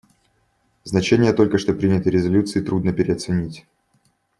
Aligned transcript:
Значение 0.83 1.31
только 1.31 1.59
что 1.59 1.73
принятой 1.75 2.11
резолюции 2.11 2.59
трудно 2.59 2.91
переоценить. 2.91 3.67